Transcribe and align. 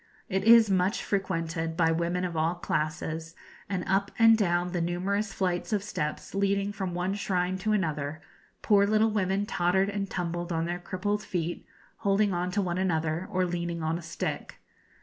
It 0.29 0.43
is 0.45 0.67
much 0.67 1.03
frequented 1.03 1.77
by 1.77 1.91
women 1.91 2.25
of 2.25 2.35
all 2.35 2.55
classes, 2.55 3.35
and 3.69 3.83
up 3.85 4.09
and 4.17 4.35
down 4.35 4.71
the 4.71 4.81
numerous 4.81 5.31
flights 5.31 5.71
of 5.73 5.83
steps 5.83 6.33
leading 6.33 6.71
from 6.71 6.95
one 6.95 7.13
shrine 7.13 7.59
to 7.59 7.71
another, 7.71 8.19
poor 8.63 8.87
little 8.87 9.11
women 9.11 9.45
tottered 9.45 9.89
and 9.89 10.09
tumbled 10.09 10.51
on 10.51 10.65
their 10.65 10.79
crippled 10.79 11.21
feet, 11.21 11.67
holding 11.97 12.33
on 12.33 12.49
to 12.49 12.63
one 12.63 12.79
another, 12.79 13.27
or 13.29 13.45
leaning 13.45 13.83
on 13.83 13.99
a 13.99 14.01
stick. 14.01 14.59